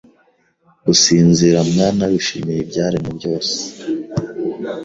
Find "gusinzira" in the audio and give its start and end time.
0.85-1.57